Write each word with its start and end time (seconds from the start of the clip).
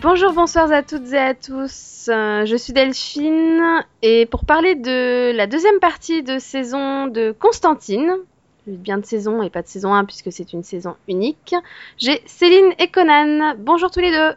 Bonjour, 0.00 0.32
bonsoir 0.32 0.70
à 0.70 0.84
toutes 0.84 1.12
et 1.12 1.18
à 1.18 1.34
tous. 1.34 2.06
Euh, 2.08 2.46
je 2.46 2.56
suis 2.56 2.72
Delphine 2.72 3.82
et 4.00 4.26
pour 4.26 4.44
parler 4.44 4.76
de 4.76 5.32
la 5.34 5.48
deuxième 5.48 5.80
partie 5.80 6.22
de 6.22 6.38
saison 6.38 7.08
de 7.08 7.34
Constantine, 7.36 8.12
bien 8.68 8.98
de 8.98 9.04
saison 9.04 9.42
et 9.42 9.50
pas 9.50 9.62
de 9.62 9.66
saison 9.66 9.92
1 9.92 10.04
puisque 10.04 10.30
c'est 10.30 10.52
une 10.52 10.62
saison 10.62 10.94
unique, 11.08 11.56
j'ai 11.96 12.22
Céline 12.26 12.74
et 12.78 12.92
Conan. 12.92 13.56
Bonjour 13.58 13.90
tous 13.90 13.98
les 13.98 14.12
deux. 14.12 14.36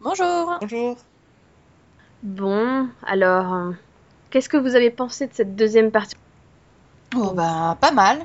Bonjour. 0.00 0.58
Bonjour. 0.60 0.96
Bon, 2.22 2.88
alors, 3.04 3.52
euh, 3.52 3.70
qu'est-ce 4.30 4.48
que 4.48 4.58
vous 4.58 4.76
avez 4.76 4.90
pensé 4.90 5.26
de 5.26 5.34
cette 5.34 5.56
deuxième 5.56 5.90
partie? 5.90 6.14
Oh 7.16 7.32
bah 7.32 7.76
pas 7.80 7.90
mal. 7.90 8.24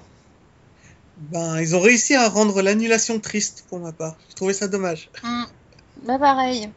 Ben, 1.17 1.59
ils 1.59 1.76
ont 1.76 1.81
réussi 1.81 2.13
à 2.13 2.29
rendre 2.29 2.62
l'annulation 2.62 3.20
triste 3.20 3.65
pour 3.70 3.79
ma 3.79 3.91
part. 3.91 4.17
J'ai 4.29 4.35
trouvé 4.35 4.54
ça 4.54 4.67
dommage. 4.67 5.09
Hmm. 5.23 5.45
Bah 6.04 6.20
pareil. 6.20 6.70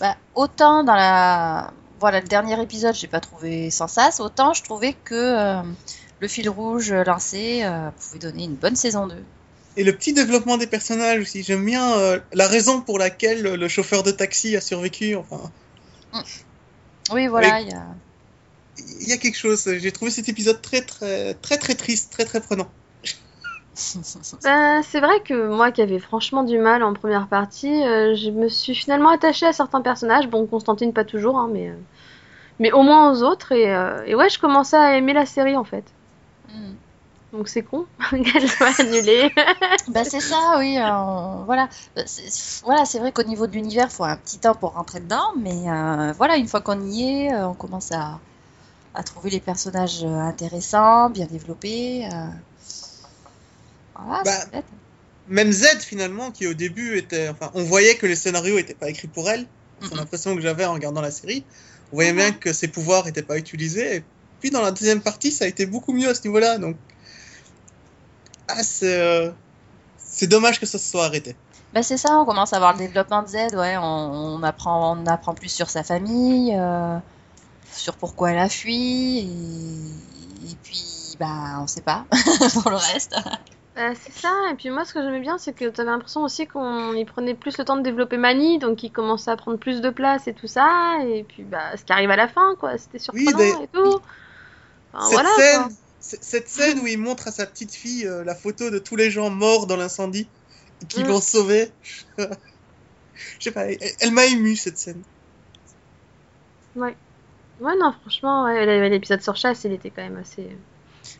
Bah, 0.00 0.16
autant 0.34 0.84
dans 0.84 0.94
la 0.94 1.72
voilà 2.00 2.20
le 2.20 2.26
dernier 2.26 2.60
épisode, 2.60 2.94
j'ai 2.94 3.06
pas 3.06 3.20
trouvé 3.20 3.70
sans 3.70 3.88
sas, 3.88 4.20
autant 4.20 4.52
je 4.52 4.62
trouvais 4.62 4.92
que 4.92 5.14
euh, 5.14 5.62
le 6.20 6.28
fil 6.28 6.48
rouge 6.50 6.92
lancé 6.92 7.62
euh, 7.62 7.90
pouvait 7.90 8.18
donner 8.18 8.44
une 8.44 8.56
bonne 8.56 8.76
saison 8.76 9.06
2. 9.06 9.14
Et 9.76 9.84
le 9.84 9.96
petit 9.96 10.12
développement 10.12 10.56
des 10.56 10.66
personnages 10.66 11.20
aussi. 11.20 11.42
J'aime 11.42 11.64
bien 11.64 11.96
euh, 11.96 12.20
la 12.32 12.46
raison 12.46 12.80
pour 12.80 12.98
laquelle 12.98 13.42
le 13.42 13.68
chauffeur 13.68 14.02
de 14.02 14.10
taxi 14.10 14.54
a 14.54 14.60
survécu. 14.60 15.16
Enfin. 15.16 15.50
Oui, 17.10 17.26
voilà. 17.26 17.60
Il 17.60 17.68
y 17.68 17.72
a... 17.72 17.86
y 19.08 19.12
a 19.12 19.16
quelque 19.16 19.38
chose. 19.38 19.68
J'ai 19.78 19.90
trouvé 19.90 20.10
cet 20.10 20.28
épisode 20.28 20.60
très 20.62 20.82
très 20.82 21.34
très 21.34 21.56
très 21.56 21.74
triste, 21.74 22.12
très 22.12 22.24
très 22.24 22.40
prenant. 22.40 22.68
Ben, 24.42 24.82
c'est 24.84 25.00
vrai 25.00 25.20
que 25.20 25.48
moi 25.48 25.72
qui 25.72 25.82
avais 25.82 25.98
franchement 25.98 26.42
du 26.44 26.58
mal 26.58 26.82
en 26.82 26.94
première 26.94 27.26
partie, 27.26 27.82
euh, 27.84 28.14
je 28.14 28.30
me 28.30 28.48
suis 28.48 28.74
finalement 28.74 29.10
attachée 29.10 29.46
à 29.46 29.52
certains 29.52 29.80
personnages. 29.80 30.28
Bon, 30.28 30.46
Constantine 30.46 30.92
pas 30.92 31.04
toujours, 31.04 31.38
hein, 31.38 31.48
mais, 31.52 31.68
euh, 31.68 31.76
mais 32.60 32.72
au 32.72 32.82
moins 32.82 33.10
aux 33.10 33.22
autres. 33.22 33.52
Et, 33.52 33.74
euh, 33.74 34.04
et, 34.06 34.14
ouais, 34.14 34.28
je 34.28 34.38
commençais 34.38 34.76
à 34.76 34.96
aimer 34.96 35.12
la 35.12 35.26
série 35.26 35.56
en 35.56 35.64
fait. 35.64 35.84
Hmm. 36.48 36.74
Donc 37.32 37.48
c'est 37.48 37.62
con 37.62 37.86
qu'elle 38.10 38.48
soit 38.48 38.80
annulée. 38.80 39.32
bah 39.88 40.04
c'est 40.04 40.20
ça, 40.20 40.54
oui. 40.58 40.76
voilà, 40.76 41.68
voilà, 42.62 42.84
c'est 42.84 42.98
vrai 43.00 43.10
qu'au 43.10 43.24
niveau 43.24 43.48
de 43.48 43.52
l'univers, 43.52 43.86
il 43.90 43.94
faut 43.94 44.04
un 44.04 44.16
petit 44.16 44.38
temps 44.38 44.54
pour 44.54 44.74
rentrer 44.74 45.00
dedans, 45.00 45.32
mais 45.36 46.12
voilà, 46.16 46.36
une 46.36 46.46
fois 46.46 46.60
qu'on 46.60 46.80
y 46.82 47.26
est, 47.26 47.34
on 47.34 47.54
commence 47.54 47.90
à, 47.90 48.20
à 48.94 49.02
trouver 49.02 49.30
les 49.30 49.40
personnages 49.40 50.04
intéressants, 50.04 51.10
bien 51.10 51.26
développés. 51.26 52.08
Ah, 53.94 54.22
bah, 54.24 54.60
même 55.28 55.52
Z 55.52 55.80
finalement, 55.80 56.30
qui 56.30 56.46
au 56.46 56.54
début 56.54 56.98
était, 56.98 57.28
enfin, 57.28 57.50
on 57.54 57.62
voyait 57.62 57.96
que 57.96 58.06
le 58.06 58.14
scénario 58.14 58.56
n'était 58.56 58.74
pas 58.74 58.88
écrit 58.88 59.08
pour 59.08 59.30
elle. 59.30 59.46
C'est 59.80 59.94
l'impression 59.94 60.34
que 60.34 60.40
j'avais 60.40 60.64
en 60.64 60.72
regardant 60.72 61.00
la 61.00 61.10
série. 61.10 61.44
On 61.92 61.96
voyait 61.96 62.12
bien 62.12 62.32
que 62.32 62.52
ses 62.52 62.68
pouvoirs 62.68 63.04
n'étaient 63.04 63.22
pas 63.22 63.36
utilisés. 63.36 63.96
Et 63.96 64.04
puis 64.40 64.50
dans 64.50 64.62
la 64.62 64.70
deuxième 64.70 65.00
partie, 65.00 65.30
ça 65.30 65.44
a 65.44 65.48
été 65.48 65.66
beaucoup 65.66 65.92
mieux 65.92 66.08
à 66.08 66.14
ce 66.14 66.22
niveau-là. 66.26 66.58
Donc, 66.58 66.76
ah, 68.48 68.62
c'est, 68.62 69.32
c'est 69.98 70.26
dommage 70.26 70.60
que 70.60 70.66
ça 70.66 70.78
se 70.78 70.90
soit 70.90 71.04
arrêté. 71.04 71.36
Bah 71.74 71.82
c'est 71.82 71.96
ça, 71.96 72.20
on 72.20 72.24
commence 72.24 72.52
à 72.52 72.60
voir 72.60 72.74
le 72.74 72.78
développement 72.78 73.22
de 73.22 73.26
Z, 73.26 73.56
ouais, 73.56 73.76
on, 73.76 74.40
apprend, 74.44 74.96
on 74.96 75.06
apprend 75.06 75.34
plus 75.34 75.48
sur 75.48 75.68
sa 75.68 75.82
famille, 75.82 76.54
euh, 76.56 76.96
sur 77.72 77.96
pourquoi 77.96 78.30
elle 78.30 78.38
a 78.38 78.48
fui, 78.48 79.18
et, 79.18 80.52
et 80.52 80.56
puis 80.62 81.16
bah 81.18 81.58
on 81.58 81.66
sait 81.66 81.80
pas 81.80 82.06
pour 82.52 82.70
le 82.70 82.76
reste. 82.76 83.16
Bah, 83.74 83.92
c'est 84.00 84.12
ça, 84.12 84.32
et 84.52 84.54
puis 84.54 84.70
moi 84.70 84.84
ce 84.84 84.94
que 84.94 85.02
j'aimais 85.02 85.18
bien 85.18 85.36
c'est 85.36 85.52
que 85.52 85.64
tu 85.64 85.80
avais 85.80 85.90
l'impression 85.90 86.22
aussi 86.22 86.46
qu'on 86.46 86.94
y 86.94 87.04
prenait 87.04 87.34
plus 87.34 87.58
le 87.58 87.64
temps 87.64 87.76
de 87.76 87.82
développer 87.82 88.18
Mani, 88.18 88.60
donc 88.60 88.84
il 88.84 88.92
commençait 88.92 89.32
à 89.32 89.36
prendre 89.36 89.58
plus 89.58 89.80
de 89.80 89.90
place 89.90 90.28
et 90.28 90.32
tout 90.32 90.46
ça, 90.46 90.98
et 91.04 91.24
puis 91.24 91.42
bah 91.42 91.76
ce 91.76 91.84
qui 91.84 91.92
arrive 91.92 92.10
à 92.10 92.16
la 92.16 92.28
fin 92.28 92.54
quoi, 92.54 92.78
c'était 92.78 93.00
surprenant 93.00 93.62
et 93.62 93.68
tout. 93.72 94.00
cette, 95.00 95.10
voilà, 95.10 95.28
scène, 95.36 95.76
cette 95.98 96.48
scène 96.48 96.78
où 96.80 96.86
il 96.86 96.98
montre 96.98 97.26
à 97.26 97.32
sa 97.32 97.46
petite 97.46 97.74
fille 97.74 98.06
euh, 98.06 98.22
la 98.22 98.36
photo 98.36 98.70
de 98.70 98.78
tous 98.78 98.94
les 98.94 99.10
gens 99.10 99.28
morts 99.28 99.66
dans 99.66 99.76
l'incendie 99.76 100.28
qui 100.88 101.02
mm. 101.02 101.08
l'ont 101.08 101.20
sauvé, 101.20 101.72
je 102.18 102.24
sais 103.40 103.50
pas, 103.50 103.64
elle, 103.66 104.12
m'a 104.12 104.26
ému 104.26 104.54
cette 104.54 104.78
scène. 104.78 105.02
Ouais. 106.76 106.96
Ouais, 107.60 107.76
non, 107.76 107.92
franchement, 108.02 108.44
ouais, 108.44 108.88
l'épisode 108.88 109.22
sur 109.22 109.34
chasse, 109.34 109.64
il 109.64 109.72
était 109.72 109.90
quand 109.90 110.02
même 110.02 110.18
assez, 110.18 110.48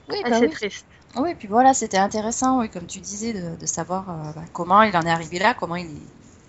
bah 0.09 0.15
assez 0.25 0.49
triste. 0.51 0.87
Oui, 1.17 1.31
et 1.31 1.35
puis 1.35 1.49
voilà, 1.49 1.75
c'était 1.75 1.99
intéressant, 1.99 2.61
oui, 2.61 2.69
comme 2.69 2.87
tu 2.87 3.01
disais, 3.01 3.33
de, 3.33 3.67
savoir 3.67 4.11
euh, 4.11 4.33
bah, 4.35 4.45
comment 4.53 4.83
il 4.83 4.97
en 4.97 5.03
est 5.03 5.11
arrivé 5.11 5.39
là, 5.39 5.55
comment 5.55 5.77
il, 5.77 5.89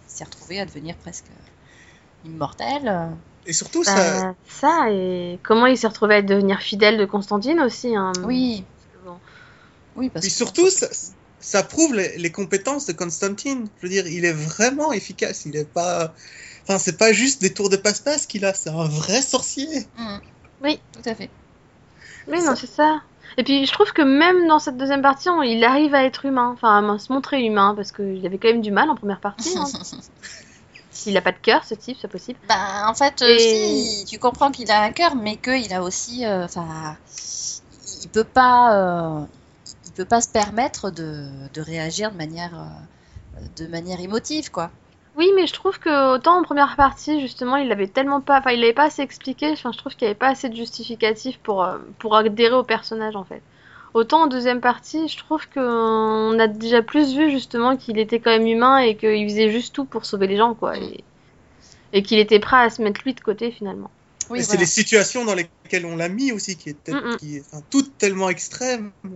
s'est 0.07 0.23
retrouvé 0.23 0.59
à 0.59 0.65
devenir 0.65 0.95
presque 0.95 1.25
immortel. 2.23 3.11
Et 3.45 3.53
surtout, 3.53 3.83
bah, 3.83 3.95
ça. 3.95 4.35
ça, 4.47 4.91
et 4.91 5.39
comment 5.43 5.67
il 5.67 5.77
s'est 5.77 5.87
retrouvé 5.87 6.15
à 6.15 6.21
devenir 6.21 6.59
fidèle 6.61 6.97
de 6.97 7.05
Constantine 7.05 7.59
aussi. 7.59 7.95
Hein. 7.95 8.13
Oui. 8.23 8.63
Oui, 9.95 10.09
parce 10.09 10.25
Et 10.25 10.29
surtout, 10.29 10.67
ça, 11.39 11.63
prouve 11.63 11.95
les, 11.95 12.31
compétences 12.31 12.85
de 12.85 12.93
Constantine. 12.93 13.67
Je 13.77 13.81
veux 13.83 13.89
dire, 13.89 14.07
il 14.07 14.25
est 14.25 14.33
vraiment 14.33 14.91
efficace. 14.91 15.45
Il 15.45 15.55
est 15.55 15.69
pas. 15.69 16.13
Enfin, 16.63 16.79
c'est 16.79 16.97
pas 16.97 17.13
juste 17.13 17.41
des 17.41 17.53
tours 17.53 17.69
de 17.69 17.77
passe-passe 17.77 18.25
qu'il 18.25 18.43
a, 18.45 18.53
c'est 18.53 18.71
un 18.71 18.87
vrai 18.87 19.21
sorcier. 19.21 19.85
Mmh. 19.97 20.17
Oui, 20.63 20.79
tout 20.91 21.07
à 21.07 21.13
fait. 21.13 21.29
Oui, 22.27 22.41
non, 22.43 22.55
c'est 22.55 22.69
ça. 22.69 23.01
Et 23.37 23.43
puis 23.43 23.65
je 23.65 23.71
trouve 23.71 23.91
que 23.91 24.01
même 24.01 24.47
dans 24.47 24.59
cette 24.59 24.77
deuxième 24.77 25.01
partie, 25.01 25.29
il 25.45 25.63
arrive 25.63 25.93
à 25.93 26.03
être 26.03 26.25
humain, 26.25 26.51
enfin 26.53 26.87
à 26.87 26.99
se 26.99 27.11
montrer 27.11 27.43
humain, 27.43 27.73
parce 27.75 27.91
qu'il 27.91 28.25
avait 28.25 28.37
quand 28.37 28.49
même 28.49 28.61
du 28.61 28.71
mal 28.71 28.89
en 28.89 28.95
première 28.95 29.19
partie. 29.19 29.57
Hein. 29.57 29.65
il 31.05 31.17
a 31.17 31.21
pas 31.21 31.31
de 31.31 31.37
cœur, 31.37 31.63
ce 31.63 31.75
type, 31.75 31.97
c'est 32.01 32.07
possible. 32.07 32.39
Bah, 32.47 32.87
en 32.87 32.93
fait, 32.93 33.21
euh, 33.21 34.05
tu 34.07 34.17
comprends 34.17 34.51
qu'il 34.51 34.71
a 34.71 34.81
un 34.81 34.91
cœur, 34.91 35.15
mais 35.15 35.37
qu'il 35.37 35.73
a 35.73 35.83
aussi, 35.83 36.25
euh, 36.25 36.45
enfin, 36.45 36.97
il 38.03 38.09
peut 38.09 38.23
pas, 38.23 38.75
euh, 38.75 39.25
il 39.85 39.91
peut 39.91 40.05
pas 40.05 40.21
se 40.21 40.29
permettre 40.29 40.91
de, 40.91 41.27
de 41.53 41.61
réagir 41.61 42.11
de 42.11 42.17
manière, 42.17 42.51
de 43.57 43.67
manière 43.67 43.99
émotive, 43.99 44.51
quoi. 44.51 44.71
Oui, 45.17 45.31
mais 45.35 45.47
je 45.47 45.53
trouve 45.53 45.79
que 45.79 46.15
autant 46.15 46.39
en 46.39 46.43
première 46.43 46.75
partie, 46.75 47.21
justement, 47.21 47.55
il 47.55 47.71
avait 47.71 47.87
tellement 47.87 48.19
pas, 48.19 48.39
enfin, 48.39 48.51
il 48.51 48.61
avait 48.63 48.73
pas 48.73 48.85
assez 48.85 49.01
expliqué. 49.01 49.49
Enfin, 49.51 49.71
je 49.71 49.77
trouve 49.77 49.95
qu'il 49.95 50.05
n'y 50.05 50.09
avait 50.09 50.17
pas 50.17 50.29
assez 50.29 50.49
de 50.49 50.55
justificatif 50.55 51.37
pour 51.39 51.63
euh, 51.63 51.77
pour 51.99 52.15
adhérer 52.15 52.55
au 52.55 52.63
personnage 52.63 53.15
en 53.15 53.23
fait. 53.23 53.41
Autant 53.93 54.23
en 54.23 54.27
deuxième 54.27 54.59
partie, 54.59 55.07
je 55.07 55.17
trouve 55.17 55.47
qu'on 55.47 56.37
a 56.37 56.47
déjà 56.47 56.81
plus 56.81 57.15
vu 57.15 57.31
justement 57.31 57.77
qu'il 57.77 57.97
était 57.97 58.19
quand 58.19 58.31
même 58.31 58.45
humain 58.45 58.79
et 58.79 58.97
qu'il 58.97 59.25
faisait 59.29 59.49
juste 59.49 59.73
tout 59.73 59.85
pour 59.85 60.05
sauver 60.05 60.27
les 60.27 60.35
gens, 60.35 60.53
quoi, 60.53 60.73
et, 61.93 62.03
qu'il 62.03 62.19
était 62.19 62.41
prêt 62.41 62.57
à 62.57 62.69
se 62.69 62.81
mettre 62.81 62.99
lui 63.05 63.13
de 63.13 63.21
côté 63.21 63.51
finalement. 63.51 63.89
Oui, 64.29 64.43
c'est 64.43 64.57
les 64.57 64.65
situations 64.65 65.23
dans 65.23 65.33
lesquelles 65.33 65.85
on 65.85 65.95
l'a 65.95 66.09
mis 66.09 66.33
aussi 66.33 66.57
qui 66.57 66.75
qui, 67.19 67.39
enfin, 67.39 67.63
toutes 67.69 67.97
tellement 67.97 68.27
extrêmes. 68.27 68.91
Je 69.05 69.09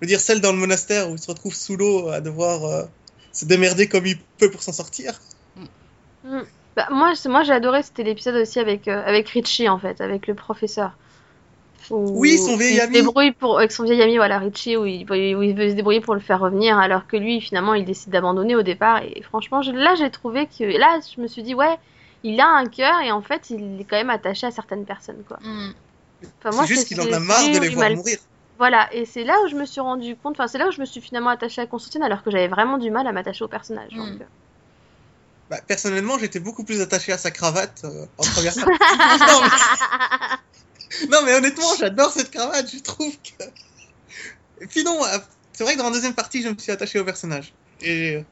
veux 0.00 0.06
dire, 0.06 0.20
celle 0.20 0.40
dans 0.40 0.52
le 0.52 0.58
monastère 0.58 1.10
où 1.10 1.16
il 1.16 1.18
se 1.18 1.26
retrouve 1.26 1.54
sous 1.54 1.76
l'eau 1.76 2.08
à 2.08 2.22
devoir 2.22 2.64
euh, 2.64 2.84
se 3.32 3.44
démerder 3.44 3.88
comme 3.88 4.06
il 4.06 4.18
peut 4.38 4.50
pour 4.50 4.62
s'en 4.62 4.72
sortir. 4.72 5.20
Mm. 6.24 6.40
Bah, 6.76 6.88
moi, 6.90 7.12
moi 7.26 7.42
j'ai 7.42 7.52
adoré, 7.52 7.82
c'était 7.82 8.04
l'épisode 8.04 8.36
aussi 8.36 8.58
avec, 8.58 8.88
euh, 8.88 9.02
avec 9.04 9.28
Richie, 9.28 9.68
en 9.68 9.78
fait, 9.78 10.00
avec 10.00 10.26
le 10.26 10.34
professeur. 10.34 10.92
oui, 11.90 12.38
son 12.38 12.56
vieil 12.56 12.80
ami. 12.80 12.96
Se 12.96 13.00
débrouille 13.00 13.32
pour, 13.32 13.58
avec 13.58 13.72
son 13.72 13.84
vieil 13.84 14.00
ami, 14.02 14.16
voilà, 14.16 14.38
Richie, 14.38 14.76
où 14.76 14.86
il, 14.86 15.10
où 15.10 15.42
il, 15.42 15.54
veut 15.54 15.70
se 15.70 15.74
débrouiller 15.74 16.00
pour 16.00 16.14
le 16.14 16.20
faire 16.20 16.38
revenir, 16.38 16.78
alors 16.78 17.06
que 17.06 17.16
lui, 17.16 17.40
finalement, 17.40 17.74
il 17.74 17.84
décide 17.84 18.10
d'abandonner 18.10 18.54
au 18.54 18.62
départ. 18.62 19.02
Et 19.02 19.22
franchement, 19.22 19.60
là, 19.72 19.94
j'ai 19.96 20.10
trouvé 20.10 20.46
que. 20.46 20.64
Là, 20.64 21.00
je 21.14 21.20
me 21.20 21.26
suis 21.26 21.42
dit, 21.42 21.54
ouais, 21.54 21.76
il 22.22 22.40
a 22.40 22.46
un 22.46 22.66
cœur, 22.66 23.00
et 23.00 23.10
en 23.10 23.22
fait, 23.22 23.50
il 23.50 23.80
est 23.80 23.84
quand 23.84 23.96
même 23.96 24.10
attaché 24.10 24.46
à 24.46 24.50
certaines 24.50 24.84
personnes, 24.84 25.22
quoi. 25.26 25.38
Mm. 25.42 25.74
c'est 26.52 26.66
juste 26.66 26.86
qu'il 26.86 27.00
en 27.00 27.12
a 27.12 27.18
marre 27.18 27.48
de 27.48 27.58
les 27.58 27.68
voir 27.70 27.90
mourir. 27.90 28.18
Voilà, 28.60 28.92
et 28.92 29.06
c'est 29.06 29.24
là 29.24 29.40
où 29.42 29.48
je 29.48 29.54
me 29.56 29.64
suis 29.64 29.80
rendu 29.80 30.16
compte, 30.16 30.34
enfin 30.34 30.46
c'est 30.46 30.58
là 30.58 30.68
où 30.68 30.70
je 30.70 30.82
me 30.82 30.84
suis 30.84 31.00
finalement 31.00 31.30
attachée 31.30 31.62
à 31.62 31.66
Constantine 31.66 32.02
alors 32.02 32.22
que 32.22 32.30
j'avais 32.30 32.46
vraiment 32.46 32.76
du 32.76 32.90
mal 32.90 33.06
à 33.06 33.12
m'attacher 33.12 33.42
au 33.42 33.48
personnage. 33.48 33.92
Hmm. 33.92 34.18
Euh. 34.20 34.24
Bah, 35.48 35.60
personnellement, 35.66 36.18
j'étais 36.18 36.40
beaucoup 36.40 36.62
plus 36.62 36.82
attaché 36.82 37.10
à 37.10 37.16
sa 37.16 37.30
cravate 37.30 37.80
euh, 37.84 38.04
en 38.18 38.22
première 38.22 38.54
non, 38.58 38.66
mais... 39.40 41.06
non, 41.08 41.22
mais 41.24 41.34
honnêtement, 41.36 41.74
j'adore 41.78 42.12
cette 42.12 42.30
cravate, 42.30 42.70
je 42.70 42.80
trouve 42.80 43.16
que. 43.16 43.44
Et 44.60 44.66
puis 44.66 44.84
non, 44.84 45.06
euh, 45.06 45.18
c'est 45.54 45.64
vrai 45.64 45.72
que 45.72 45.78
dans 45.78 45.86
la 45.86 45.92
deuxième 45.92 46.12
partie, 46.12 46.42
je 46.42 46.50
me 46.50 46.58
suis 46.58 46.70
attaché 46.70 46.98
au 46.98 47.04
personnage. 47.06 47.54
Et. 47.80 48.22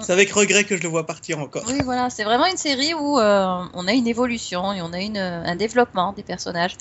C'est 0.00 0.12
avec 0.12 0.30
regret 0.30 0.62
que 0.62 0.76
je 0.76 0.82
le 0.84 0.88
vois 0.88 1.04
partir 1.04 1.40
encore. 1.40 1.64
Oui, 1.66 1.80
voilà, 1.84 2.08
c'est 2.08 2.22
vraiment 2.22 2.46
une 2.46 2.56
série 2.56 2.94
où 2.94 3.18
on 3.18 3.88
a 3.88 3.92
une 3.92 4.06
évolution 4.06 4.72
et 4.72 4.80
on 4.80 4.92
a 4.92 5.00
une, 5.00 5.18
un 5.18 5.56
développement 5.56 6.12
des 6.12 6.22
personnages 6.22 6.76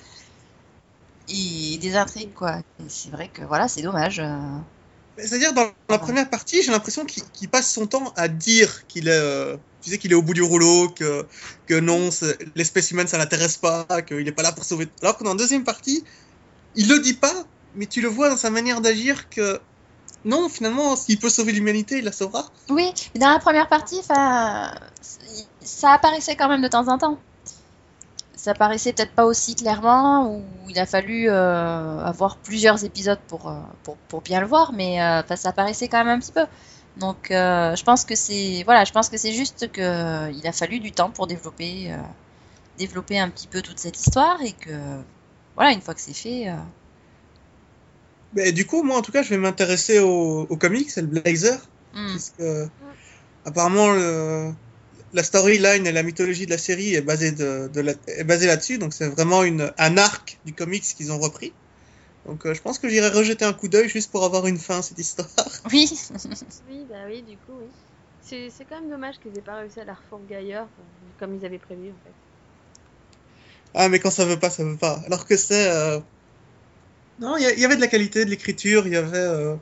et 1.29 1.77
des 1.77 1.95
intrigues, 1.95 2.33
quoi. 2.33 2.57
C'est 2.87 3.11
vrai 3.11 3.29
que 3.31 3.41
voilà, 3.43 3.67
c'est 3.67 3.81
dommage. 3.81 4.19
Euh. 4.19 4.37
C'est-à-dire, 5.17 5.53
dans 5.53 5.67
la 5.89 5.99
première 5.99 6.29
partie, 6.29 6.63
j'ai 6.63 6.71
l'impression 6.71 7.05
qu'il 7.05 7.49
passe 7.49 7.71
son 7.71 7.87
temps 7.87 8.13
à 8.15 8.27
dire 8.27 8.87
qu'il 8.87 9.07
est, 9.07 9.11
euh, 9.11 9.57
tu 9.81 9.89
sais, 9.89 9.97
qu'il 9.97 10.11
est 10.11 10.15
au 10.15 10.21
bout 10.21 10.33
du 10.33 10.41
rouleau, 10.41 10.89
que, 10.89 11.25
que 11.67 11.79
non, 11.79 12.09
l'espèce 12.55 12.91
humaine, 12.91 13.07
ça 13.07 13.17
l'intéresse 13.17 13.57
pas, 13.57 13.85
qu'il 14.01 14.23
n'est 14.23 14.31
pas 14.31 14.43
là 14.43 14.51
pour 14.51 14.63
sauver. 14.63 14.87
Alors 15.01 15.17
que 15.17 15.23
dans 15.23 15.31
la 15.31 15.37
deuxième 15.37 15.63
partie, 15.63 16.03
il 16.75 16.87
le 16.87 16.99
dit 16.99 17.15
pas, 17.15 17.33
mais 17.75 17.85
tu 17.85 18.01
le 18.01 18.07
vois 18.07 18.29
dans 18.29 18.37
sa 18.37 18.49
manière 18.49 18.79
d'agir 18.79 19.29
que 19.29 19.59
non, 20.25 20.49
finalement, 20.49 20.95
s'il 20.95 21.19
peut 21.19 21.29
sauver 21.29 21.51
l'humanité, 21.51 21.99
il 21.99 22.05
la 22.05 22.11
sauvera. 22.11 22.45
Oui, 22.69 22.91
mais 23.13 23.19
dans 23.19 23.29
la 23.29 23.39
première 23.39 23.67
partie, 23.67 23.99
enfin, 23.99 24.73
ça 25.61 25.91
apparaissait 25.91 26.35
quand 26.35 26.49
même 26.49 26.61
de 26.61 26.67
temps 26.67 26.87
en 26.87 26.97
temps. 26.97 27.19
Ça 28.41 28.51
apparaissait 28.51 28.93
peut-être 28.93 29.13
pas 29.13 29.25
aussi 29.25 29.53
clairement, 29.55 30.33
ou 30.33 30.43
il 30.69 30.79
a 30.79 30.85
fallu 30.85 31.29
euh, 31.29 31.99
avoir 32.05 32.37
plusieurs 32.37 32.85
épisodes 32.85 33.19
pour, 33.27 33.49
euh, 33.49 33.59
pour, 33.83 33.97
pour 33.97 34.21
bien 34.21 34.39
le 34.39 34.47
voir, 34.47 34.71
mais 34.73 35.01
euh, 35.01 35.21
ça 35.35 35.49
apparaissait 35.49 35.89
quand 35.89 35.97
même 36.03 36.15
un 36.17 36.19
petit 36.19 36.31
peu. 36.31 36.45
Donc, 36.97 37.31
euh, 37.31 37.75
je 37.75 37.83
pense 37.83 38.05
que 38.05 38.15
c'est 38.15 38.63
voilà, 38.65 38.85
je 38.85 38.91
pense 38.93 39.09
que 39.09 39.17
c'est 39.17 39.33
juste 39.33 39.71
que 39.71 39.81
euh, 39.81 40.31
il 40.31 40.47
a 40.47 40.53
fallu 40.53 40.79
du 40.79 40.91
temps 40.93 41.11
pour 41.11 41.27
développer 41.27 41.93
développer 42.77 43.19
un 43.19 43.29
petit 43.29 43.47
peu 43.47 43.61
toute 43.61 43.79
cette 43.79 43.99
histoire 43.99 44.41
et 44.41 44.53
que 44.53 44.71
voilà, 45.55 45.71
une 45.73 45.81
fois 45.81 45.93
que 45.93 46.01
c'est 46.01 46.13
fait, 46.13 46.47
Mais 48.33 48.51
du 48.51 48.65
coup, 48.65 48.83
moi, 48.83 48.97
en 48.97 49.01
tout 49.01 49.11
cas, 49.11 49.23
je 49.23 49.29
vais 49.29 49.37
m'intéresser 49.37 49.99
au, 49.99 50.41
au 50.49 50.57
comics, 50.57 50.89
c'est 50.89 51.01
le 51.01 51.07
Blazer, 51.07 51.59
hmm. 51.93 52.07
parce 52.11 52.29
que 52.31 52.67
apparemment 53.45 53.91
le- 53.91 54.53
la 55.13 55.23
storyline 55.23 55.87
et 55.87 55.91
la 55.91 56.03
mythologie 56.03 56.45
de 56.45 56.51
la 56.51 56.57
série 56.57 56.95
est 56.95 57.01
basée 57.01 57.31
de, 57.31 57.69
de 57.73 57.81
la- 57.81 57.93
est 58.07 58.23
basée 58.23 58.47
là-dessus, 58.47 58.77
donc 58.77 58.93
c'est 58.93 59.07
vraiment 59.07 59.43
une 59.43 59.73
un 59.77 59.97
arc 59.97 60.39
du 60.45 60.55
comics 60.55 60.83
qu'ils 60.83 61.11
ont 61.11 61.19
repris. 61.19 61.55
Donc, 62.25 62.45
euh, 62.45 62.53
je 62.55 62.61
pense 62.61 62.79
que 62.79 62.89
j'irai 62.89 63.09
rejeter 63.09 63.45
un 63.45 63.53
coup 63.53 63.69
d'œil 63.69 63.89
juste 63.89 64.11
pour 64.11 64.25
avoir 64.25 64.47
une 64.47 64.59
fin 64.59 64.79
à 64.79 64.81
cette 64.83 64.99
histoire. 64.99 65.29
oui, 65.71 65.87
Oui, 66.67 66.85
bah 66.89 67.05
oui, 67.07 67.23
du 67.23 67.37
coup, 67.39 67.59
oui. 67.59 67.71
C'est 68.21 68.49
c'est 68.49 68.65
quand 68.65 68.79
même 68.81 68.89
dommage 68.89 69.19
qu'ils 69.19 69.37
aient 69.37 69.41
pas 69.41 69.55
réussi 69.57 69.79
à 69.79 69.85
la 69.85 69.93
refourguer 69.93 70.35
ailleurs, 70.35 70.69
comme 71.17 71.33
ils 71.35 71.45
avaient 71.45 71.59
prévu 71.59 71.91
en 71.91 71.99
fait. 71.99 72.15
Ah, 73.73 73.89
mais 73.89 73.99
quand 73.99 74.11
ça 74.11 74.25
veut 74.25 74.39
pas, 74.39 74.49
ça 74.51 74.63
veut 74.63 74.77
pas. 74.77 75.01
Alors 75.05 75.25
que 75.25 75.35
c'est. 75.37 75.69
euh, 75.71 75.99
Non, 77.19 77.37
il 77.37 77.43
y, 77.59 77.65
avait 77.65 77.75
de 77.75 77.81
la 77.81 77.87
qualité, 77.87 78.25
de 78.25 78.29
l'écriture, 78.31 78.87
il 78.87 78.93
y 78.93 78.95
avait. 78.95 79.17
euh, 79.17 79.55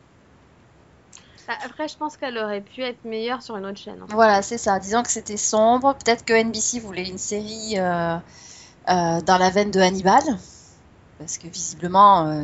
après, 1.65 1.87
je 1.87 1.97
pense 1.97 2.17
qu'elle 2.17 2.37
aurait 2.37 2.61
pu 2.61 2.81
être 2.83 3.03
meilleure 3.05 3.41
sur 3.41 3.55
une 3.57 3.65
autre 3.65 3.77
chaîne. 3.79 3.99
hein. 4.01 4.07
Voilà, 4.09 4.41
c'est 4.41 4.57
ça. 4.57 4.79
Disons 4.79 5.03
que 5.03 5.09
c'était 5.11 5.37
sombre. 5.37 5.95
Peut-être 5.95 6.25
que 6.25 6.33
NBC 6.33 6.79
voulait 6.79 7.07
une 7.07 7.17
série 7.17 7.75
euh, 7.77 8.17
euh, 8.89 9.21
dans 9.21 9.37
la 9.37 9.49
veine 9.49 9.71
de 9.71 9.79
Hannibal. 9.79 10.23
Parce 11.19 11.37
que 11.37 11.47
visiblement, 11.47 12.27
euh, 12.27 12.43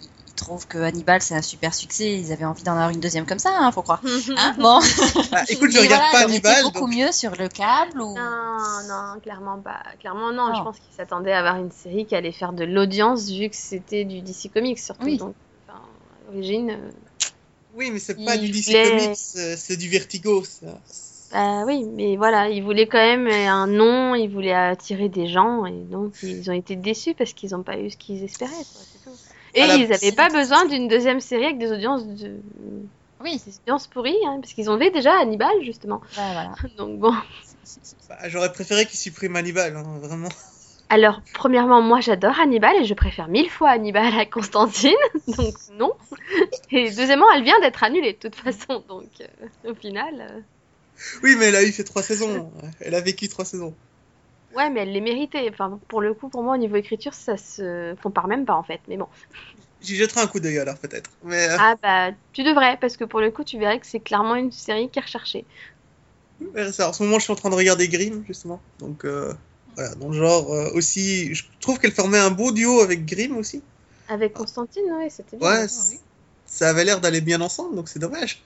ils, 0.00 0.34
trouvent 0.34 0.66
que 0.66 0.78
Hannibal 0.78 1.20
c'est 1.20 1.34
un 1.36 1.42
super 1.42 1.72
succès. 1.74 2.18
Ils 2.18 2.32
avaient 2.32 2.44
envie 2.46 2.62
d'en 2.64 2.72
avoir 2.72 2.88
une 2.90 3.00
deuxième 3.00 3.26
comme 3.26 3.38
ça, 3.38 3.50
hein, 3.58 3.70
faut 3.70 3.82
croire. 3.82 4.00
Hein 4.36 4.54
bon. 4.58 4.80
Ah, 5.32 5.42
écoute, 5.48 5.70
je 5.70 5.78
Et 5.78 5.82
regarde 5.82 6.02
voilà, 6.10 6.12
pas 6.12 6.24
Hannibal, 6.30 6.62
beaucoup 6.64 6.80
donc- 6.86 6.94
mieux 6.94 7.12
sur 7.12 7.32
le 7.32 7.48
câble 7.48 8.00
ou. 8.00 8.14
Non, 8.16 8.88
non, 8.88 9.20
clairement 9.20 9.58
pas. 9.58 9.82
Clairement 10.00 10.32
non. 10.32 10.54
Je 10.54 10.62
pense 10.62 10.78
qu'ils 10.78 10.94
s'attendaient 10.96 11.32
à 11.32 11.40
avoir 11.40 11.56
une 11.56 11.70
série 11.70 12.06
qui 12.06 12.14
allait 12.16 12.32
faire 12.32 12.52
de 12.52 12.64
l'audience 12.64 13.28
vu 13.28 13.48
que 13.50 13.56
c'était 13.56 14.04
du 14.04 14.20
DC 14.22 14.50
Comics 14.52 14.78
surtout. 14.78 15.04
Oui. 15.04 15.16
Donc, 15.18 15.34
enfin, 15.68 15.78
à 15.78 16.32
l'origine, 16.32 16.70
euh, 16.70 16.90
Oui, 17.74 17.90
mais 17.90 17.98
c'est 17.98 18.14
pas 18.14 18.36
Il 18.36 18.42
du 18.42 18.50
DC 18.50 18.66
voulait- 18.66 18.90
Comics, 18.90 19.16
c'est 19.16 19.56
c'est 19.56 19.76
du 19.76 19.88
Vertigo. 19.88 20.44
ça. 20.44 20.80
bah 21.32 21.64
oui, 21.64 21.84
mais 21.84 22.16
voilà, 22.16 22.48
ils 22.50 22.62
voulaient 22.62 22.86
quand 22.86 22.98
même 22.98 23.26
un 23.26 23.66
nom, 23.66 24.14
ils 24.14 24.28
voulaient 24.28 24.52
attirer 24.52 25.08
des 25.08 25.26
gens 25.26 25.64
et 25.64 25.72
donc 25.90 26.12
ils 26.22 26.50
ont 26.50 26.54
été 26.54 26.76
déçus 26.76 27.14
parce 27.14 27.32
qu'ils 27.32 27.50
n'ont 27.52 27.62
pas 27.62 27.78
eu 27.78 27.88
ce 27.90 27.96
qu'ils 27.96 28.22
espéraient. 28.22 28.52
quoi, 28.72 28.82
c'est 28.92 29.02
tout. 29.02 29.16
Et 29.54 29.60
ils 29.62 29.88
n'avaient 29.88 30.12
pas 30.12 30.28
besoin 30.28 30.66
d'une 30.66 30.88
deuxième 30.88 31.20
série 31.20 31.46
avec 31.46 31.58
des 31.58 31.72
audiences 31.72 32.06
de 32.06 32.40
Oui, 33.22 33.40
des 33.46 33.56
audiences 33.64 33.86
pourries, 33.86 34.16
hein, 34.26 34.38
parce 34.42 34.52
qu'ils 34.52 34.68
ont 34.68 34.76
vu 34.76 34.90
déjà 34.90 35.12
Hannibal 35.20 35.52
justement. 35.62 36.00
bah, 36.16 36.32
voilà. 36.32 36.54
Donc 36.76 36.98
bon. 36.98 37.14
Bah, 38.08 38.28
J'aurais 38.28 38.52
préféré 38.52 38.84
qu'ils 38.84 38.98
suppriment 38.98 39.36
Hannibal, 39.36 39.74
hein, 39.76 39.98
vraiment. 40.02 40.28
Alors, 40.92 41.22
premièrement, 41.32 41.80
moi 41.80 42.00
j'adore 42.00 42.38
Hannibal 42.38 42.76
et 42.76 42.84
je 42.84 42.92
préfère 42.92 43.26
mille 43.26 43.48
fois 43.48 43.70
Hannibal 43.70 44.12
à 44.12 44.26
Constantine, 44.26 44.92
donc 45.26 45.54
non. 45.78 45.92
Et 46.70 46.90
deuxièmement, 46.90 47.24
elle 47.34 47.44
vient 47.44 47.58
d'être 47.60 47.82
annulée 47.82 48.12
de 48.12 48.18
toute 48.18 48.34
façon, 48.34 48.84
donc 48.90 49.08
euh, 49.22 49.70
au 49.70 49.74
final. 49.74 50.14
euh, 50.20 50.40
Oui, 51.22 51.34
mais 51.38 51.46
elle 51.46 51.56
a 51.56 51.62
eu 51.62 51.72
fait 51.72 51.82
trois 51.82 52.02
saisons. 52.02 52.52
Elle 52.82 52.94
a 52.94 53.00
vécu 53.00 53.26
trois 53.30 53.46
saisons. 53.46 53.72
Ouais, 54.54 54.68
mais 54.68 54.80
elle 54.80 54.92
les 54.92 55.00
méritait. 55.00 55.48
Enfin, 55.48 55.80
pour 55.88 56.02
le 56.02 56.12
coup, 56.12 56.28
pour 56.28 56.42
moi, 56.42 56.56
au 56.56 56.58
niveau 56.58 56.76
écriture, 56.76 57.14
ça 57.14 57.38
se 57.38 57.94
compare 58.02 58.28
même 58.28 58.44
pas 58.44 58.54
en 58.54 58.62
fait. 58.62 58.80
Mais 58.86 58.98
bon. 58.98 59.08
J'y 59.80 59.96
jetterai 59.96 60.20
un 60.20 60.26
coup 60.26 60.40
d'œil 60.40 60.58
alors, 60.58 60.76
peut-être. 60.76 61.08
Mais 61.24 61.48
euh, 61.48 61.56
Ah 61.58 61.74
bah, 61.82 62.10
tu 62.34 62.42
devrais, 62.42 62.76
parce 62.76 62.98
que 62.98 63.04
pour 63.04 63.22
le 63.22 63.30
coup, 63.30 63.44
tu 63.44 63.58
verrais 63.58 63.78
que 63.78 63.86
c'est 63.86 64.00
clairement 64.00 64.34
une 64.34 64.52
série 64.52 64.90
qui 64.90 64.98
est 64.98 65.02
recherchée. 65.02 65.46
en 66.54 66.92
ce 66.92 67.02
moment, 67.02 67.18
je 67.18 67.24
suis 67.24 67.32
en 67.32 67.36
train 67.36 67.48
de 67.48 67.54
regarder 67.54 67.88
Grimm, 67.88 68.22
justement. 68.28 68.60
Donc, 68.78 69.06
euh, 69.06 69.32
voilà. 69.76 69.94
Donc, 69.96 70.12
genre, 70.12 70.52
euh, 70.52 70.70
aussi. 70.74 71.34
Je 71.34 71.44
trouve 71.60 71.78
qu'elle 71.78 71.92
formait 71.92 72.18
un 72.18 72.30
beau 72.30 72.52
duo 72.52 72.80
avec 72.80 73.06
Grimm 73.06 73.36
aussi. 73.36 73.62
Avec 74.08 74.32
Constantine, 74.34 74.82
ouais, 74.98 75.08
c'était 75.10 75.36
bien. 75.36 75.48
Ouais, 75.48 75.66
ça 76.46 76.68
avait 76.68 76.84
l'air 76.84 77.00
d'aller 77.00 77.20
bien 77.20 77.40
ensemble, 77.40 77.74
donc 77.76 77.88
c'est 77.88 77.98
dommage. 77.98 78.42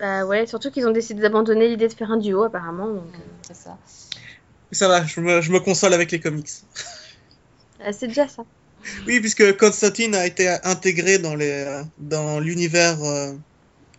Bah 0.00 0.24
ouais, 0.26 0.46
surtout 0.46 0.70
qu'ils 0.70 0.86
ont 0.86 0.92
décidé 0.92 1.20
d'abandonner 1.22 1.68
l'idée 1.68 1.88
de 1.88 1.92
faire 1.92 2.10
un 2.10 2.16
duo 2.18 2.44
apparemment. 2.44 2.88
Donc, 2.88 3.14
euh, 3.14 3.18
C'est 3.46 3.56
ça. 3.56 3.78
Mais 4.70 4.76
ça 4.76 4.88
va, 4.88 5.04
je 5.04 5.20
me, 5.20 5.40
je 5.40 5.50
me 5.50 5.60
console 5.60 5.92
avec 5.94 6.10
les 6.12 6.20
comics. 6.20 6.48
euh, 7.80 7.92
c'est 7.98 8.06
déjà 8.08 8.28
ça. 8.28 8.44
Oui, 9.06 9.18
puisque 9.20 9.56
Constantine 9.56 10.14
a 10.14 10.24
été 10.26 10.48
intégré 10.62 11.18
dans 11.18 11.34
les 11.34 11.82
dans 11.98 12.38
l'univers 12.38 13.02
euh, 13.02 13.34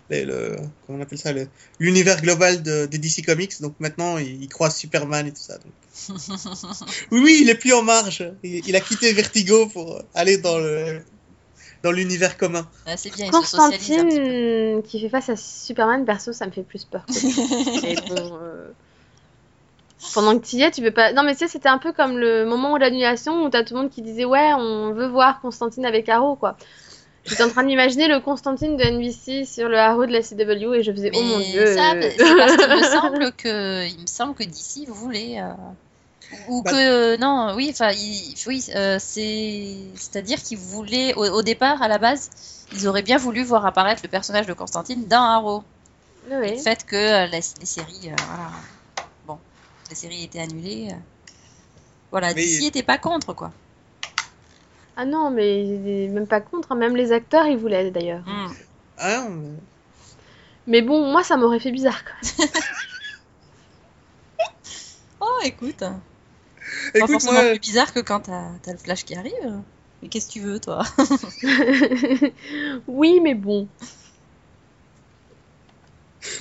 les- 0.09 0.25
le 0.25 0.55
comment 0.85 0.99
on 0.99 1.01
appelle 1.01 1.17
ça 1.19 1.31
l'univers 1.79 2.21
global 2.21 2.63
de, 2.63 2.85
des 2.87 2.97
DC 2.97 3.23
Comics. 3.25 3.61
Donc 3.61 3.75
maintenant, 3.79 4.17
il, 4.17 4.41
il 4.43 4.49
croise 4.49 4.75
Superman 4.75 5.27
et 5.27 5.31
tout 5.31 5.41
ça. 5.41 5.57
donc. 5.57 5.73
Oui, 7.11 7.19
oui, 7.23 7.39
il 7.41 7.49
est 7.49 7.55
plus 7.55 7.73
en 7.73 7.81
marge. 7.83 8.23
Il, 8.43 8.67
il 8.67 8.75
a 8.75 8.79
quitté 8.79 9.11
Vertigo 9.13 9.67
pour 9.67 10.01
aller 10.13 10.37
dans 10.37 10.57
le 10.57 11.01
dans 11.83 11.91
l'univers 11.91 12.37
commun. 12.37 12.67
Ah, 12.85 12.97
c'est 12.97 13.13
bien. 13.15 13.29
Constantine 13.31 14.81
qui 14.83 14.99
fait 14.99 15.09
face 15.09 15.29
à 15.29 15.35
Superman, 15.37 16.05
perso, 16.05 16.33
ça 16.33 16.45
me 16.45 16.51
fait 16.51 16.63
plus 16.63 16.85
peur. 16.85 17.05
que- 17.05 17.81
Mais 17.83 17.95
bon, 17.95 18.37
euh, 18.41 18.69
pendant 20.13 20.37
que 20.39 20.45
tu 20.45 20.55
y 20.57 20.61
es, 20.63 20.71
tu 20.71 20.81
veux 20.81 20.91
pas. 20.91 21.11
Non, 21.13 21.23
mais 21.23 21.33
tu 21.33 21.39
sais, 21.39 21.47
c'était 21.47 21.69
un 21.69 21.77
peu 21.77 21.91
comme 21.93 22.17
le 22.17 22.45
moment 22.45 22.73
de 22.75 22.79
l'annulation 22.81 23.43
où 23.45 23.49
t'as 23.49 23.63
tout 23.63 23.73
le 23.75 23.81
monde 23.81 23.89
qui 23.89 24.01
disait 24.01 24.25
ouais, 24.25 24.53
on 24.53 24.91
veut 24.93 25.07
voir 25.07 25.41
Constantine 25.41 25.85
avec 25.85 26.07
Arrow, 26.09 26.35
quoi. 26.35 26.57
J'étais 27.29 27.43
en 27.43 27.49
train 27.49 27.63
d'imaginer 27.63 28.07
le 28.07 28.19
Constantine 28.19 28.75
de 28.75 28.83
NBC 28.83 29.45
sur 29.45 29.69
le 29.69 29.77
Arrow 29.77 30.05
de 30.05 30.11
la 30.11 30.21
CW 30.21 30.73
et 30.75 30.83
je 30.83 30.91
faisais 30.91 31.11
oh 31.13 31.21
mon 31.21 31.39
dieu. 31.39 31.75
ça, 31.75 31.93
euh, 31.93 32.01
c'est 32.17 32.35
parce 32.37 32.55
qu'il 32.57 32.67
me 32.75 32.83
semble 32.83 33.31
que, 33.33 33.87
il 33.87 34.01
me 34.01 34.07
semble 34.07 34.35
que 34.35 34.43
d'ici 34.43 34.85
voulait, 34.87 35.39
euh, 35.41 35.51
ou 36.47 36.61
Bah- 36.63 36.71
que 36.71 37.17
non, 37.17 37.53
oui, 37.55 37.69
enfin, 37.71 37.91
oui, 38.47 38.65
euh, 38.75 38.97
c'est, 38.99 39.75
c'est-à-dire 39.95 40.41
qu'ils 40.41 40.57
voulaient, 40.57 41.13
au, 41.15 41.25
au 41.25 41.41
départ, 41.41 41.81
à 41.81 41.87
la 41.87 41.97
base, 41.97 42.29
ils 42.73 42.87
auraient 42.87 43.01
bien 43.03 43.17
voulu 43.17 43.43
voir 43.43 43.65
apparaître 43.65 44.01
le 44.03 44.09
personnage 44.09 44.45
de 44.47 44.53
Constantine 44.53 45.05
dans 45.07 45.23
Arrow. 45.23 45.63
ouais. 46.29 46.51
Le 46.51 46.57
fait 46.57 46.85
que 46.85 46.95
euh, 46.95 47.27
la- 47.27 47.37
les 47.37 47.65
séries, 47.65 48.09
euh, 48.11 48.15
voilà, 48.27 48.49
bon, 49.25 49.37
les 49.89 49.95
séries 49.95 50.23
étaient 50.23 50.39
annulées, 50.39 50.89
euh, 50.91 50.95
voilà, 52.11 52.33
Mais- 52.33 52.41
d'ici 52.41 52.65
était 52.65 52.83
pas 52.83 52.97
contre 52.97 53.33
quoi. 53.33 53.51
Ah 55.01 55.05
non, 55.05 55.31
mais 55.31 55.63
même 56.11 56.27
pas 56.27 56.41
contre, 56.41 56.73
hein. 56.73 56.75
même 56.75 56.97
les 56.97 57.13
acteurs 57.13 57.45
ils 57.47 57.55
voulaient 57.57 57.89
d'ailleurs. 57.89 58.25
Mm. 58.27 58.53
Ah, 58.97 59.21
non, 59.21 59.29
mais- 59.29 59.57
Mais 60.67 60.81
bon, 60.81 61.09
moi 61.09 61.23
ça 61.23 61.37
m'aurait 61.37 61.61
fait 61.61 61.71
bizarre 61.71 62.03
quoi. 62.03 62.15
Oh, 65.21 65.39
écoute, 65.45 65.77
pas 65.77 65.95
Écoute, 66.95 67.11
forcément 67.11 67.33
moi, 67.33 67.49
plus 67.51 67.59
bizarre 67.59 67.93
que 67.93 68.01
quand 68.01 68.19
t'as, 68.21 68.49
t'as 68.61 68.73
le 68.73 68.77
flash 68.77 69.05
qui 69.05 69.15
arrive. 69.15 69.61
Mais 70.01 70.09
qu'est-ce 70.09 70.27
que 70.27 70.33
tu 70.33 70.39
veux, 70.41 70.59
toi 70.59 70.83
oui, 72.87 73.19
mais 73.21 73.35
bon. 73.35 73.67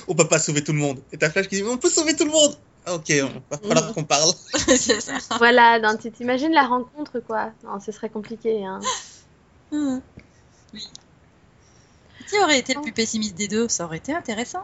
on 0.09 0.15
peut 0.15 0.27
pas 0.27 0.39
sauver 0.39 0.63
tout 0.63 0.73
le 0.73 0.79
monde. 0.79 1.01
Et 1.13 1.17
ta 1.17 1.29
flash 1.29 1.47
qui 1.47 1.55
dit, 1.55 1.63
on 1.63 1.77
peut 1.77 1.89
sauver 1.89 2.13
tout 2.15 2.25
le 2.25 2.31
monde. 2.31 2.57
Ok, 2.93 3.11
on 3.23 3.41
va 3.55 3.57
falloir 3.57 3.93
qu'on 3.93 4.03
parle. 4.03 4.31
C'est 4.53 5.01
ça. 5.01 5.13
Voilà, 5.37 5.79
non, 5.79 5.97
tu 5.97 6.11
t'imagines 6.11 6.51
la 6.53 6.63
rencontre 6.67 7.19
quoi. 7.19 7.51
Non, 7.63 7.79
ce 7.79 7.91
serait 7.91 8.09
compliqué. 8.09 8.65
Hein. 8.65 8.79
Oui. 9.71 9.99
Qui 12.27 12.37
aurait 12.39 12.59
été 12.59 12.73
le 12.73 12.81
plus 12.81 12.91
pessimiste 12.91 13.35
des 13.35 13.47
deux? 13.47 13.67
Ça 13.69 13.85
aurait 13.85 13.97
été 13.97 14.13
intéressant. 14.13 14.63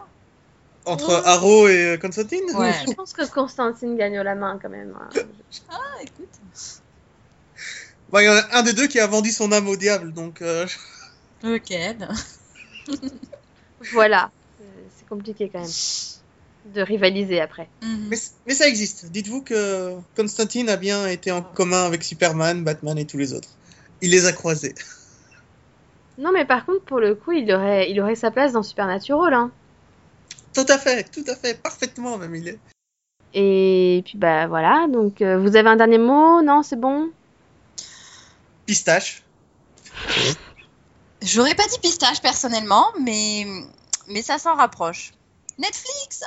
Entre 0.84 1.08
Ouais. 1.08 1.22
Arrow 1.26 1.68
et 1.68 1.98
Constantine? 2.00 2.44
Ouais. 2.54 2.72
Je 2.86 2.92
pense 2.92 3.12
que 3.12 3.28
Constantine 3.28 3.96
gagne 3.96 4.20
la 4.20 4.34
main 4.36 4.58
quand 4.60 4.68
même. 4.68 4.96
hein. 5.00 5.08
Ah, 5.68 5.80
écoute. 6.00 6.28
Bah, 8.12 8.22
il 8.22 8.26
y 8.26 8.28
en 8.28 8.34
a 8.36 8.58
un 8.58 8.62
des 8.62 8.72
deux 8.72 8.86
qui 8.86 9.00
a 9.00 9.06
vendu 9.08 9.32
son 9.32 9.50
âme 9.50 9.66
au 9.68 9.74
diable, 9.76 10.12
donc 10.12 10.42
euh, 10.42 10.64
Lequel 11.42 12.08
Voilà, 13.92 14.30
Euh, 14.60 14.64
c'est 14.96 15.08
compliqué 15.08 15.48
quand 15.52 15.58
même 15.60 15.68
de 16.74 16.82
rivaliser 16.82 17.40
après. 17.40 17.68
Mhm. 17.82 18.08
mais, 18.08 18.16
mais 18.46 18.54
ça 18.54 18.68
existe. 18.68 19.06
Dites-vous 19.06 19.42
que 19.42 19.94
Constantine 20.16 20.68
a 20.68 20.76
bien 20.76 21.06
été 21.06 21.30
en 21.30 21.42
commun 21.42 21.84
avec 21.84 22.02
Superman, 22.02 22.64
Batman 22.64 22.98
et 22.98 23.06
tous 23.06 23.18
les 23.18 23.32
autres. 23.32 23.48
Il 24.02 24.10
les 24.10 24.26
a 24.26 24.32
croisés. 24.32 24.74
Non, 26.18 26.32
mais 26.32 26.46
par 26.46 26.64
contre, 26.64 26.82
pour 26.84 26.98
le 26.98 27.14
coup, 27.14 27.32
il 27.32 27.52
aurait, 27.52 27.90
il 27.90 28.00
aurait 28.00 28.14
sa 28.14 28.30
place 28.30 28.52
dans 28.52 28.62
Supernatural. 28.62 29.34
Hein. 29.34 29.50
Tout 30.54 30.64
à 30.68 30.78
fait, 30.78 31.04
tout 31.10 31.24
à 31.26 31.36
fait, 31.36 31.60
parfaitement 31.60 32.16
même 32.16 32.34
il 32.34 32.48
est. 32.48 32.58
Et 33.34 34.02
puis 34.06 34.16
bah 34.16 34.46
voilà, 34.46 34.86
donc 34.88 35.20
euh, 35.20 35.38
vous 35.38 35.56
avez 35.56 35.68
un 35.68 35.76
dernier 35.76 35.98
mot? 35.98 36.40
Non, 36.40 36.62
c'est 36.62 36.80
bon? 36.80 37.10
Pistache. 38.64 39.22
J'aurais 41.20 41.54
pas 41.54 41.66
dit 41.66 41.78
pistache 41.82 42.22
personnellement, 42.22 42.86
mais, 43.02 43.46
mais 44.08 44.22
ça 44.22 44.38
s'en 44.38 44.54
rapproche. 44.54 45.12
Netflix 45.58 46.22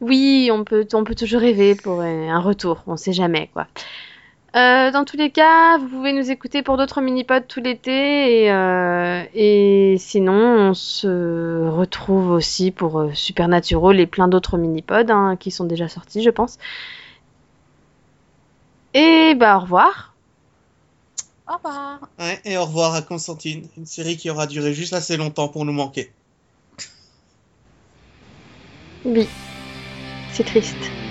Oui, 0.00 0.50
on 0.52 0.64
peut, 0.64 0.86
on 0.92 1.04
peut 1.04 1.14
toujours 1.14 1.40
rêver 1.40 1.74
pour 1.74 2.00
un 2.00 2.40
retour, 2.40 2.82
on 2.86 2.96
sait 2.96 3.12
jamais 3.12 3.50
quoi. 3.52 3.66
Euh, 4.54 4.90
dans 4.90 5.06
tous 5.06 5.16
les 5.16 5.30
cas, 5.30 5.78
vous 5.78 5.88
pouvez 5.88 6.12
nous 6.12 6.30
écouter 6.30 6.62
pour 6.62 6.76
d'autres 6.76 7.00
mini-pods 7.00 7.46
tout 7.48 7.60
l'été 7.60 8.42
et, 8.42 8.52
euh, 8.52 9.24
et 9.32 9.96
sinon 9.98 10.68
on 10.68 10.74
se 10.74 11.66
retrouve 11.68 12.30
aussi 12.30 12.70
pour 12.70 13.00
euh, 13.00 13.14
Supernatural 13.14 13.98
et 13.98 14.06
plein 14.06 14.28
d'autres 14.28 14.58
mini-pods 14.58 15.10
hein, 15.10 15.36
qui 15.40 15.50
sont 15.50 15.64
déjà 15.64 15.88
sortis 15.88 16.22
je 16.22 16.28
pense. 16.28 16.58
Et 18.92 19.34
bah 19.34 19.56
au 19.56 19.60
revoir. 19.60 20.14
Au 21.48 21.54
revoir. 21.54 22.00
Ouais, 22.18 22.38
et 22.44 22.58
au 22.58 22.66
revoir 22.66 22.94
à 22.94 23.00
Constantine, 23.00 23.66
une 23.78 23.86
série 23.86 24.18
qui 24.18 24.28
aura 24.28 24.46
duré 24.46 24.74
juste 24.74 24.92
assez 24.92 25.16
longtemps 25.16 25.48
pour 25.48 25.64
nous 25.64 25.72
manquer. 25.72 26.12
Oui, 29.04 29.28
c'est 30.32 30.44
triste. 30.44 31.01